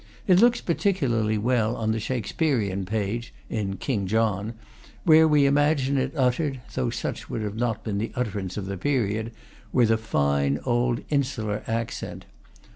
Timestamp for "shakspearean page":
1.99-3.35